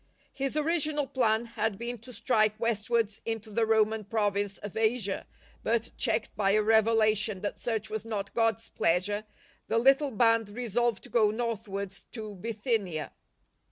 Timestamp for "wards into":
2.89-3.51